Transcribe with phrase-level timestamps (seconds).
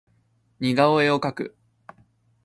[0.59, 1.55] 似顔絵を描く